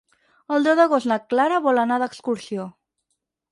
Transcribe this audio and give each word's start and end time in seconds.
El 0.55 0.63
deu 0.67 0.77
d'agost 0.79 1.09
na 1.11 1.17
Clara 1.35 1.61
vol 1.67 1.83
anar 1.83 2.01
d'excursió. 2.05 2.69